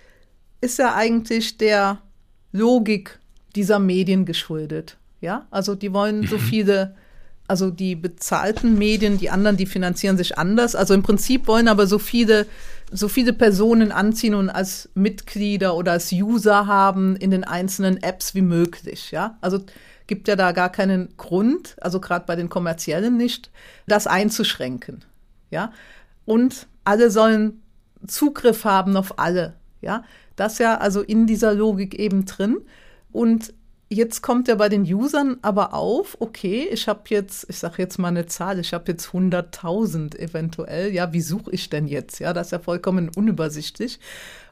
[0.60, 1.98] ist ja eigentlich der
[2.52, 3.18] Logik
[3.56, 4.98] dieser Medien geschuldet.
[5.20, 6.40] Ja, also die wollen so mhm.
[6.40, 6.94] viele
[7.48, 10.74] also die bezahlten Medien, die anderen, die finanzieren sich anders.
[10.74, 12.46] Also im Prinzip wollen aber so viele,
[12.90, 18.34] so viele Personen anziehen und als Mitglieder oder als User haben in den einzelnen Apps
[18.34, 19.10] wie möglich.
[19.10, 19.60] Ja, also
[20.06, 23.50] gibt ja da gar keinen Grund, also gerade bei den kommerziellen nicht,
[23.86, 25.04] das einzuschränken.
[25.50, 25.72] Ja,
[26.24, 27.62] und alle sollen
[28.06, 29.54] Zugriff haben auf alle.
[29.80, 30.04] Ja,
[30.36, 32.58] das ja also in dieser Logik eben drin.
[33.12, 33.52] Und
[33.88, 37.98] Jetzt kommt ja bei den Usern aber auf, okay, ich habe jetzt, ich sage jetzt
[37.98, 40.92] mal eine Zahl, ich habe jetzt 100.000 eventuell.
[40.92, 42.18] Ja, wie suche ich denn jetzt?
[42.18, 44.00] Ja, das ist ja vollkommen unübersichtlich.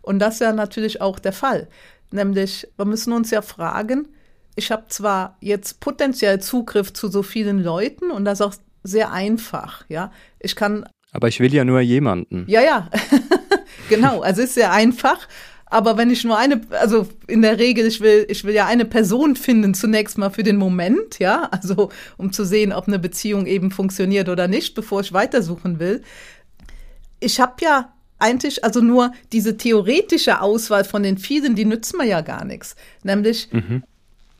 [0.02, 1.68] Und das ist ja natürlich auch der Fall.
[2.12, 4.06] Nämlich, wir müssen uns ja fragen,
[4.54, 9.10] ich habe zwar jetzt potenziell Zugriff zu so vielen Leuten und das ist auch sehr
[9.12, 10.12] einfach, ja.
[10.38, 10.86] Ich kann.
[11.12, 12.44] Aber ich will ja nur jemanden.
[12.46, 12.88] Ja, ja.
[13.88, 15.26] genau, also ist sehr einfach.
[15.74, 18.84] Aber wenn ich nur eine, also in der Regel, ich will, ich will ja eine
[18.84, 23.46] Person finden, zunächst mal für den Moment, ja, also um zu sehen, ob eine Beziehung
[23.46, 26.04] eben funktioniert oder nicht, bevor ich weitersuchen will.
[27.18, 32.06] Ich habe ja eigentlich also nur diese theoretische Auswahl von den vielen, die nützt mir
[32.06, 32.76] ja gar nichts.
[33.02, 33.82] Nämlich mhm.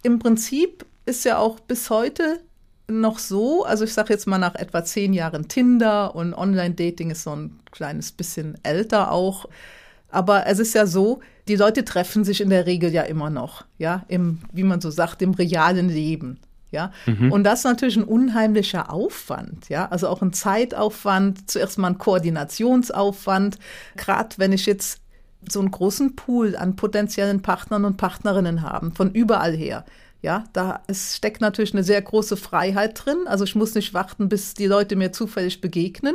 [0.05, 2.39] im Prinzip ist ja auch bis heute
[2.87, 7.25] noch so, also ich sage jetzt mal nach etwa zehn Jahren Tinder und Online-Dating ist
[7.25, 9.47] so ein kleines bisschen älter auch.
[10.15, 13.65] Aber es ist ja so, die Leute treffen sich in der Regel ja immer noch,
[13.79, 16.39] ja, im, wie man so sagt, im realen Leben.
[16.71, 17.31] Ja, mhm.
[17.31, 21.99] und das ist natürlich ein unheimlicher Aufwand, ja, also auch ein Zeitaufwand, zuerst mal ein
[21.99, 23.59] Koordinationsaufwand.
[23.97, 25.01] Gerade wenn ich jetzt
[25.49, 29.85] so einen großen Pool an potenziellen Partnern und Partnerinnen habe, von überall her.
[30.23, 33.27] Ja, da es steckt natürlich eine sehr große Freiheit drin.
[33.27, 36.15] Also ich muss nicht warten, bis die Leute mir zufällig begegnen,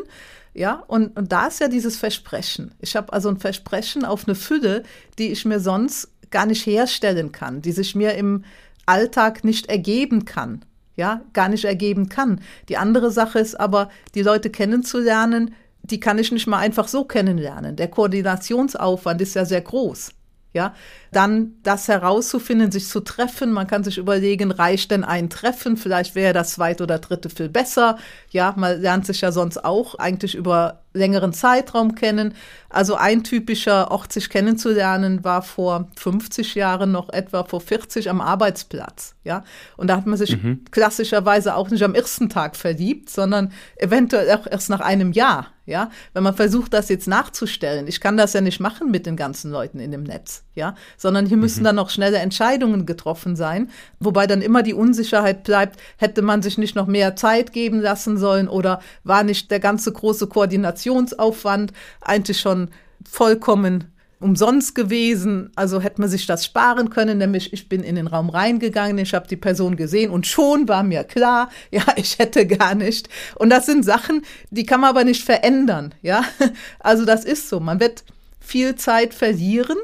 [0.60, 2.76] ja, und, und da ist ja dieses Versprechen.
[2.82, 4.84] Ich habe also ein Versprechen auf eine Fülle,
[5.17, 8.43] die ich mir sonst gar nicht herstellen kann, die sich mir im
[8.86, 10.65] Alltag nicht ergeben kann.
[10.98, 12.41] Ja, gar nicht ergeben kann.
[12.67, 17.06] Die andere Sache ist aber, die Leute kennenzulernen, die kann ich nicht mal einfach so
[17.06, 17.78] kennenlernen.
[17.78, 20.12] Der Koordinationsaufwand ist ja sehr groß.
[20.51, 20.73] Ja,
[21.12, 23.51] dann das herauszufinden, sich zu treffen.
[23.51, 25.77] Man kann sich überlegen, reicht denn ein Treffen?
[25.77, 27.99] Vielleicht wäre das zweite oder dritte viel besser.
[28.31, 32.33] Ja, man lernt sich ja sonst auch eigentlich über längeren Zeitraum kennen.
[32.67, 38.19] Also ein typischer Ort, sich kennenzulernen, war vor 50 Jahren noch etwa vor 40 am
[38.19, 39.15] Arbeitsplatz.
[39.23, 39.43] Ja,
[39.77, 40.65] und da hat man sich mhm.
[40.71, 45.47] klassischerweise auch nicht am ersten Tag verliebt, sondern eventuell auch erst nach einem Jahr.
[45.69, 45.91] Ja.
[46.13, 49.51] Wenn man versucht, das jetzt nachzustellen, ich kann das ja nicht machen mit den ganzen
[49.51, 51.65] Leuten in dem Netz, ja, sondern hier müssen mhm.
[51.65, 56.58] dann noch schnelle Entscheidungen getroffen sein, wobei dann immer die Unsicherheit bleibt, hätte man sich
[56.58, 62.39] nicht noch mehr Zeit geben lassen sollen oder war nicht der ganze große Koordinationsaufwand eigentlich
[62.39, 62.69] schon
[63.08, 65.51] vollkommen umsonst gewesen.
[65.55, 69.13] Also hätte man sich das sparen können, nämlich ich bin in den Raum reingegangen, ich
[69.13, 73.10] habe die Person gesehen und schon war mir klar, ja, ich hätte gar nicht.
[73.36, 76.23] Und das sind Sachen, die kann man aber nicht verändern, ja.
[76.79, 77.60] Also das ist so.
[77.60, 78.03] Man wird
[78.39, 79.77] viel Zeit verlieren,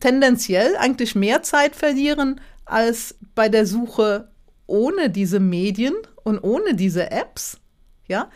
[0.00, 4.28] tendenziell eigentlich mehr Zeit verlieren als bei der Suche
[4.66, 7.58] ohne diese Medien und ohne diese Apps,
[8.08, 8.30] ja,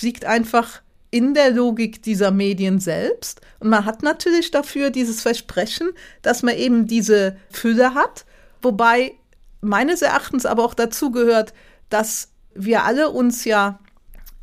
[0.00, 3.40] liegt einfach in der Logik dieser Medien selbst.
[3.58, 5.90] Und man hat natürlich dafür dieses Versprechen,
[6.22, 8.24] dass man eben diese Fülle hat,
[8.62, 9.14] wobei
[9.60, 11.52] meines Erachtens aber auch dazu gehört,
[11.88, 13.78] dass wir alle uns ja,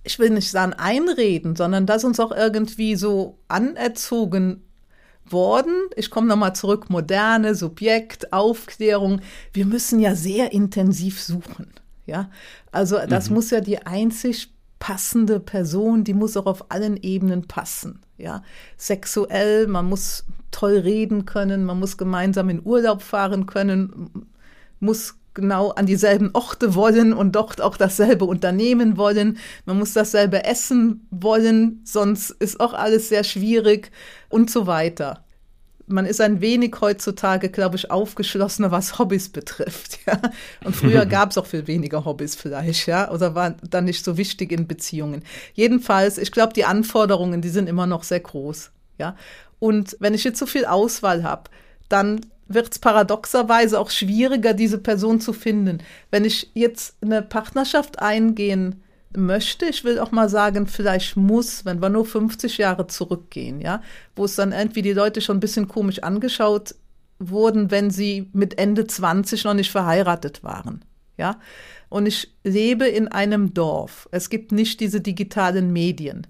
[0.04, 4.64] ich will nicht sagen einreden, sondern dass uns auch irgendwie so anerzogen
[5.26, 5.74] worden.
[5.96, 9.22] Ich komme nochmal zurück, moderne, Subjekt, Aufklärung.
[9.54, 11.72] Wir müssen ja sehr intensiv suchen.
[12.06, 12.30] Ja,
[12.72, 13.36] also das mhm.
[13.36, 18.02] muss ja die einzig passende Person, die muss auch auf allen Ebenen passen.
[18.18, 18.44] Ja,
[18.78, 24.28] sexuell, man muss toll reden können, man muss gemeinsam in Urlaub fahren können,
[24.80, 29.38] muss genau an dieselben Orte wollen und dort auch dasselbe unternehmen wollen.
[29.66, 33.92] Man muss dasselbe essen wollen, sonst ist auch alles sehr schwierig
[34.30, 35.24] und so weiter
[35.88, 40.00] man ist ein wenig heutzutage, glaube ich, aufgeschlossener, was Hobbys betrifft.
[40.06, 40.22] Ja?
[40.64, 44.18] Und früher gab es auch viel weniger Hobbys vielleicht, ja, oder war dann nicht so
[44.18, 45.24] wichtig in Beziehungen.
[45.54, 48.72] Jedenfalls, ich glaube, die Anforderungen, die sind immer noch sehr groß.
[48.98, 49.16] Ja?
[49.60, 51.50] Und wenn ich jetzt so viel Auswahl habe,
[51.90, 55.80] dann wird es paradoxerweise auch schwieriger, diese Person zu finden.
[56.12, 58.84] Wenn ich jetzt eine Partnerschaft eingehen
[59.16, 63.82] möchte, ich will auch mal sagen, vielleicht muss, wenn wir nur 50 Jahre zurückgehen, ja,
[64.16, 66.76] wo es dann irgendwie die Leute schon ein bisschen komisch angeschaut
[67.20, 70.84] wurden, wenn sie mit Ende 20 noch nicht verheiratet waren,
[71.18, 71.40] ja.
[71.90, 74.10] Und ich lebe in einem Dorf.
[74.12, 76.28] Es gibt nicht diese digitalen Medien.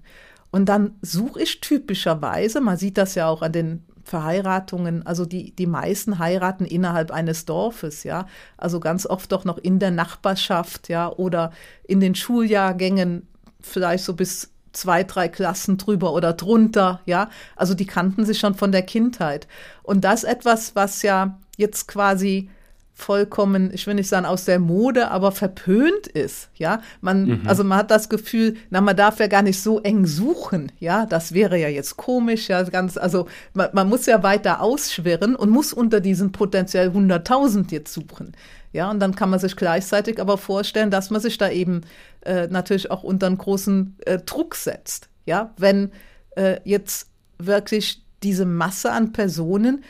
[0.50, 5.52] Und dann suche ich typischerweise, man sieht das ja auch an den Verheiratungen, also die,
[5.54, 8.26] die meisten heiraten innerhalb eines Dorfes, ja.
[8.56, 11.52] Also ganz oft doch noch in der Nachbarschaft, ja, oder
[11.84, 13.28] in den Schuljahrgängen
[13.60, 17.28] vielleicht so bis zwei, drei Klassen drüber oder drunter, ja.
[17.54, 19.46] Also die kannten sich schon von der Kindheit.
[19.82, 22.48] Und das etwas, was ja jetzt quasi
[22.98, 26.82] vollkommen, ich will nicht sagen aus der Mode, aber verpönt ist, ja.
[27.00, 27.42] Man, mhm.
[27.46, 31.06] also man hat das Gefühl, na, man darf ja gar nicht so eng suchen, ja.
[31.06, 35.48] Das wäre ja jetzt komisch, ja, ganz, also man, man muss ja weiter ausschwirren und
[35.48, 38.32] muss unter diesen potenziell 100.000 jetzt suchen,
[38.72, 38.90] ja.
[38.90, 41.82] Und dann kann man sich gleichzeitig aber vorstellen, dass man sich da eben
[42.22, 45.54] äh, natürlich auch unter einen großen äh, Druck setzt, ja.
[45.56, 45.92] Wenn
[46.36, 49.84] äh, jetzt wirklich diese Masse an Personen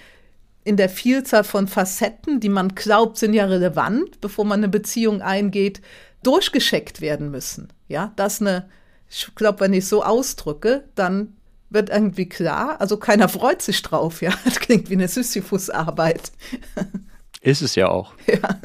[0.69, 5.23] in der Vielzahl von Facetten, die man glaubt, sind ja relevant, bevor man eine Beziehung
[5.23, 5.81] eingeht,
[6.23, 7.69] durchgescheckt werden müssen.
[7.89, 8.69] Ja, das eine,
[9.09, 11.39] ich glaube, wenn ich so ausdrücke, dann
[11.71, 14.31] wird irgendwie klar, also keiner freut sich drauf, ja.
[14.45, 16.33] Das klingt wie eine Sisyphus-Arbeit.
[17.41, 18.13] Ist es ja auch.
[18.27, 18.61] Ja.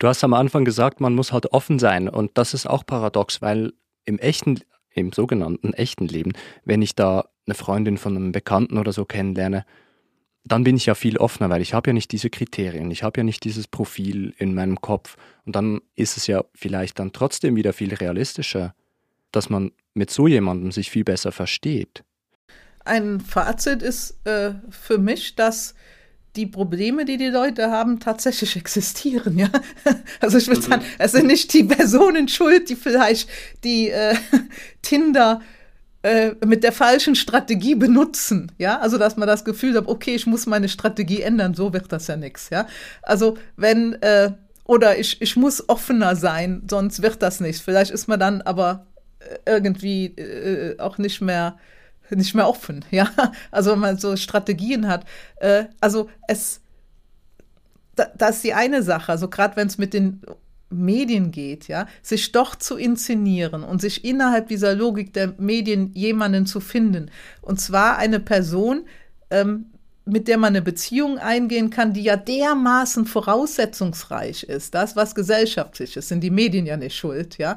[0.00, 3.40] Du hast am Anfang gesagt, man muss halt offen sein und das ist auch paradox,
[3.40, 3.72] weil
[4.04, 4.58] im echten,
[4.94, 6.32] im sogenannten echten Leben,
[6.64, 9.64] wenn ich da eine Freundin von einem Bekannten oder so kennenlerne,
[10.44, 13.20] dann bin ich ja viel offener, weil ich habe ja nicht diese Kriterien, ich habe
[13.20, 17.56] ja nicht dieses Profil in meinem Kopf und dann ist es ja vielleicht dann trotzdem
[17.56, 18.74] wieder viel realistischer,
[19.32, 22.04] dass man mit so jemandem sich viel besser versteht.
[22.84, 25.74] Ein Fazit ist äh, für mich, dass
[26.36, 29.50] die Probleme, die die Leute haben, tatsächlich existieren, ja.
[30.20, 30.64] Also ich würde mhm.
[30.64, 33.28] sagen, es sind nicht die Personen schuld, die vielleicht
[33.64, 34.14] die äh,
[34.82, 35.42] Tinder
[36.02, 40.26] äh, mit der falschen Strategie benutzen, ja, also dass man das Gefühl hat, okay, ich
[40.26, 42.66] muss meine Strategie ändern, so wird das ja nichts, ja.
[43.02, 44.32] Also wenn äh,
[44.64, 47.60] oder ich ich muss offener sein, sonst wird das nicht.
[47.60, 48.86] Vielleicht ist man dann aber
[49.18, 51.58] äh, irgendwie äh, auch nicht mehr
[52.10, 53.10] nicht mehr offen, ja.
[53.50, 55.04] Also wenn man so Strategien hat,
[55.36, 56.60] äh, also es
[58.16, 60.22] das ist die eine Sache, also gerade wenn es mit den
[60.70, 66.46] Medien geht, ja, sich doch zu inszenieren und sich innerhalb dieser Logik der Medien jemanden
[66.46, 67.10] zu finden.
[67.42, 68.84] Und zwar eine Person,
[69.30, 69.66] ähm,
[70.04, 74.74] mit der man eine Beziehung eingehen kann, die ja dermaßen voraussetzungsreich ist.
[74.74, 77.56] Das, was gesellschaftlich ist, sind die Medien ja nicht schuld, ja.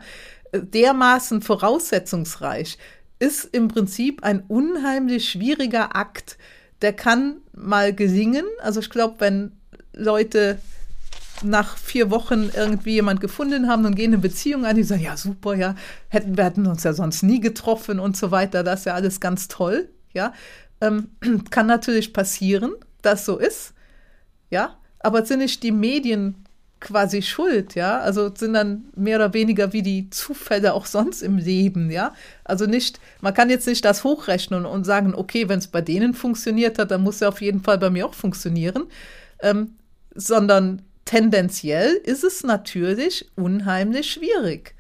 [0.52, 2.78] Dermaßen voraussetzungsreich
[3.20, 6.38] ist im Prinzip ein unheimlich schwieriger Akt.
[6.82, 8.46] Der kann mal gelingen.
[8.60, 9.54] Also ich glaube, wenn
[9.94, 10.60] Leute
[11.44, 15.18] nach vier Wochen irgendwie jemand gefunden haben und gehen eine Beziehung an, die sagen, ja
[15.18, 15.76] super, ja,
[16.10, 19.20] hätten wir hätten uns ja sonst nie getroffen und so weiter, das ist ja alles
[19.20, 20.34] ganz toll, ja.
[20.82, 21.10] Ähm,
[21.50, 23.74] kann natürlich passieren, dass so ist,
[24.50, 26.44] ja, aber sind nicht die Medien
[26.84, 28.00] quasi schuld, ja?
[28.00, 32.14] Also sind dann mehr oder weniger wie die Zufälle auch sonst im Leben, ja?
[32.44, 36.14] Also nicht, man kann jetzt nicht das hochrechnen und sagen, okay, wenn es bei denen
[36.14, 38.86] funktioniert hat, dann muss es auf jeden Fall bei mir auch funktionieren,
[39.42, 39.76] ähm,
[40.14, 44.76] sondern tendenziell ist es natürlich unheimlich schwierig.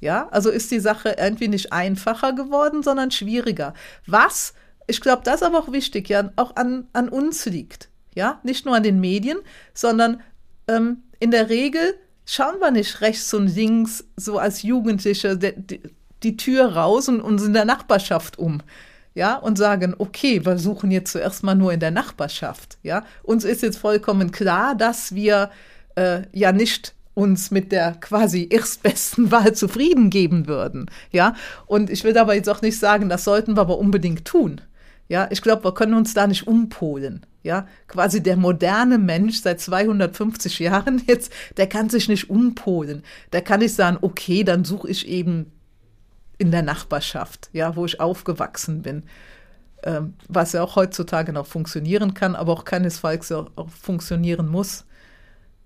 [0.00, 3.72] Ja, also ist die Sache irgendwie nicht einfacher geworden, sondern schwieriger.
[4.06, 4.52] Was,
[4.88, 7.88] ich glaube, das ist aber auch wichtig, ja, auch an, an uns liegt.
[8.14, 9.38] Ja, nicht nur an den Medien,
[9.74, 10.20] sondern
[10.66, 11.94] ähm, in der Regel
[12.26, 15.80] schauen wir nicht rechts und links so als Jugendliche die, die,
[16.22, 18.60] die Tür raus und uns in der Nachbarschaft um.
[19.14, 22.78] Ja, und sagen, okay, wir suchen jetzt zuerst mal nur in der Nachbarschaft.
[22.82, 25.50] Ja, uns ist jetzt vollkommen klar, dass wir
[25.96, 30.90] äh, ja nicht uns mit der quasi erstbesten Wahl zufrieden geben würden.
[31.10, 31.34] Ja,
[31.66, 34.60] und ich will aber jetzt auch nicht sagen, das sollten wir aber unbedingt tun.
[35.08, 37.26] Ja, ich glaube, wir können uns da nicht umpolen.
[37.42, 43.02] Ja, quasi der moderne Mensch seit 250 Jahren jetzt, der kann sich nicht umpolen.
[43.32, 45.52] Der kann nicht sagen, okay, dann suche ich eben
[46.38, 49.04] in der Nachbarschaft, ja, wo ich aufgewachsen bin.
[49.84, 54.84] Ähm, was ja auch heutzutage noch funktionieren kann, aber auch keinesfalls auch, auch funktionieren muss.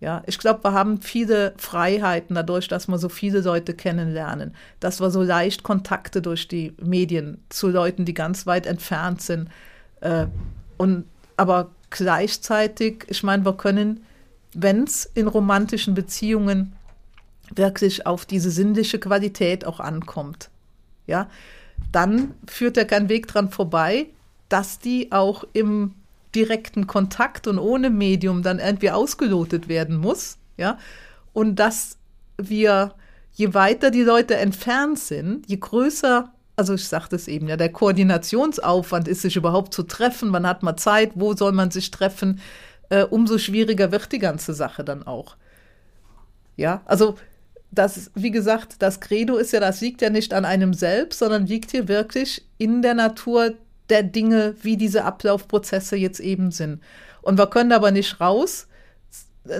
[0.00, 5.00] Ja, ich glaube, wir haben viele Freiheiten dadurch, dass wir so viele Leute kennenlernen, dass
[5.00, 9.48] wir so leicht Kontakte durch die Medien zu Leuten, die ganz weit entfernt sind.
[10.00, 10.26] Äh,
[10.76, 11.04] und
[11.36, 14.04] aber gleichzeitig, ich meine, wir können,
[14.54, 16.74] wenn es in romantischen Beziehungen
[17.54, 20.50] wirklich auf diese sinnliche Qualität auch ankommt,
[21.06, 21.28] ja,
[21.92, 24.06] dann führt ja kein Weg dran vorbei,
[24.48, 25.94] dass die auch im
[26.34, 30.78] direkten Kontakt und ohne Medium dann irgendwie ausgelotet werden muss, ja,
[31.32, 31.96] und dass
[32.38, 32.94] wir,
[33.32, 37.70] je weiter die Leute entfernt sind, je größer also ich sagte es eben, ja, der
[37.70, 42.40] Koordinationsaufwand ist, sich überhaupt zu treffen, wann hat man Zeit, wo soll man sich treffen,
[42.88, 45.36] äh, umso schwieriger wird die ganze Sache dann auch.
[46.56, 47.16] Ja, also
[47.70, 51.46] das, wie gesagt, das Credo ist ja, das liegt ja nicht an einem selbst, sondern
[51.46, 53.54] liegt hier wirklich in der Natur
[53.90, 56.80] der Dinge, wie diese Ablaufprozesse jetzt eben sind.
[57.22, 58.66] Und wir können aber nicht raus,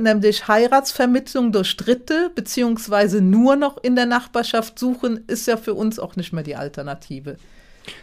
[0.01, 5.99] nämlich Heiratsvermittlung durch Dritte, beziehungsweise nur noch in der Nachbarschaft suchen, ist ja für uns
[5.99, 7.37] auch nicht mehr die Alternative.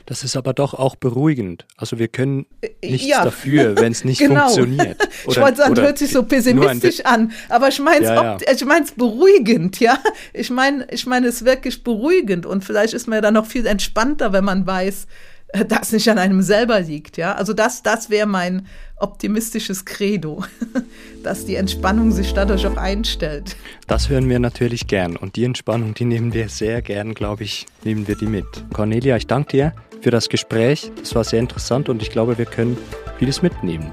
[0.06, 1.66] Das ist aber doch auch beruhigend.
[1.78, 3.24] Also wir können äh, nichts ja.
[3.24, 4.42] dafür, wenn es nicht genau.
[4.42, 5.02] funktioniert.
[5.26, 8.84] Oder, ich wollte sagen, hört sich so pessimistisch an, aber ich meine es ja, ja.
[8.96, 9.98] beruhigend, ja.
[10.34, 13.66] Ich meine, ich meine es wirklich beruhigend und vielleicht ist man ja dann noch viel
[13.66, 15.08] entspannter, wenn man weiß,
[15.68, 17.36] das nicht an einem selber liegt, ja.
[17.36, 20.44] Also das, das wäre mein optimistisches Credo,
[21.24, 23.56] dass die Entspannung sich dadurch auch einstellt.
[23.88, 27.66] Das hören wir natürlich gern und die Entspannung, die nehmen wir sehr gern, glaube ich,
[27.84, 28.46] nehmen wir die mit.
[28.74, 30.92] Cornelia, ich danke dir für das Gespräch.
[31.00, 32.78] Das war sehr interessant und ich glaube, wir können
[33.20, 33.92] vieles mitnehmen.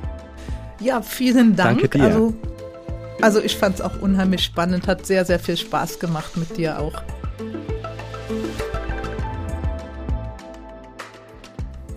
[0.80, 1.80] Ja, vielen Dank.
[1.80, 2.04] Danke dir.
[2.04, 2.34] Also,
[3.20, 6.78] also ich fand es auch unheimlich spannend, hat sehr, sehr viel Spaß gemacht mit dir
[6.78, 7.02] auch.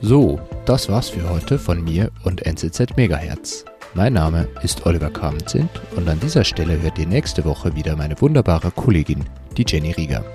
[0.06, 3.64] So, das war's für heute von mir und NZZ Megahertz.
[3.94, 8.20] Mein Name ist Oliver Kamenzind und an dieser Stelle hört ihr nächste Woche wieder meine
[8.20, 9.24] wunderbare Kollegin,
[9.56, 10.26] die Jenny Rieger.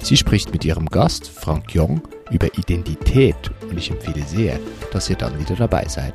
[0.00, 3.36] Sie spricht mit ihrem Gast, Frank Jong, über Identität
[3.68, 4.58] und ich empfehle sehr,
[4.90, 6.14] dass ihr dann wieder dabei seid.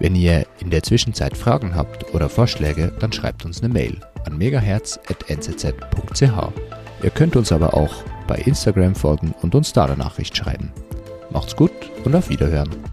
[0.00, 4.36] Wenn ihr in der Zwischenzeit Fragen habt oder Vorschläge, dann schreibt uns eine Mail an
[4.36, 6.22] megahertz.nzz.ch.
[7.04, 10.72] Ihr könnt uns aber auch bei Instagram folgen und uns da eine Nachricht schreiben.
[11.30, 11.72] Macht's gut
[12.04, 12.89] und auf Wiederhören.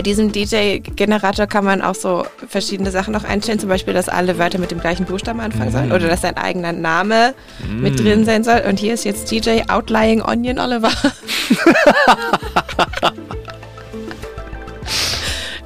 [0.00, 4.38] Bei diesem DJ-Generator kann man auch so verschiedene Sachen noch einstellen, zum Beispiel, dass alle
[4.38, 7.34] Wörter mit dem gleichen Buchstaben anfangen sollen oder dass dein eigener Name
[7.68, 7.82] mm.
[7.82, 8.62] mit drin sein soll.
[8.66, 10.90] Und hier ist jetzt DJ Outlying Onion Oliver.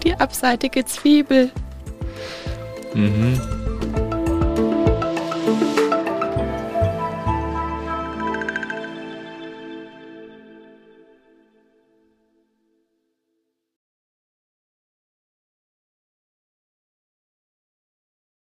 [0.03, 1.53] Die abseitige Zwiebel.
[2.93, 3.41] Mhm.